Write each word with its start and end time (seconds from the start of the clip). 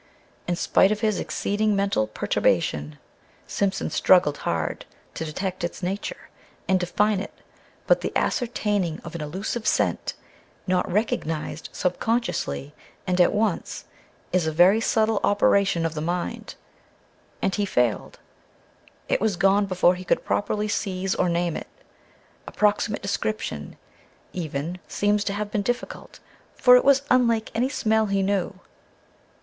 In 0.47 0.55
spite 0.55 0.91
of 0.91 1.01
his 1.01 1.19
exceeding 1.19 1.75
mental 1.75 2.07
perturbation, 2.07 2.97
Simpson 3.45 3.91
struggled 3.91 4.39
hard 4.39 4.83
to 5.13 5.23
detect 5.23 5.63
its 5.63 5.83
nature, 5.83 6.29
and 6.67 6.79
define 6.79 7.19
it, 7.19 7.31
but 7.85 8.01
the 8.01 8.11
ascertaining 8.17 8.99
of 9.03 9.13
an 9.13 9.21
elusive 9.21 9.67
scent, 9.67 10.15
not 10.65 10.91
recognized 10.91 11.69
subconsciously 11.71 12.73
and 13.05 13.21
at 13.21 13.31
once, 13.31 13.85
is 14.33 14.47
a 14.47 14.51
very 14.51 14.81
subtle 14.81 15.19
operation 15.23 15.85
of 15.85 15.93
the 15.93 16.01
mind. 16.01 16.55
And 17.39 17.53
he 17.53 17.63
failed. 17.67 18.17
It 19.07 19.21
was 19.21 19.35
gone 19.35 19.67
before 19.67 19.93
he 19.93 20.03
could 20.03 20.25
properly 20.25 20.67
seize 20.67 21.13
or 21.13 21.29
name 21.29 21.55
it. 21.55 21.67
Approximate 22.47 23.03
description, 23.03 23.77
even, 24.33 24.79
seems 24.87 25.23
to 25.25 25.33
have 25.33 25.51
been 25.51 25.61
difficult, 25.61 26.19
for 26.55 26.75
it 26.75 26.83
was 26.83 27.03
unlike 27.11 27.51
any 27.53 27.69
smell 27.69 28.07
he 28.07 28.23
knew. 28.23 28.59